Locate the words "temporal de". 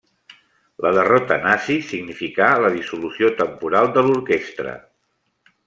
3.43-4.07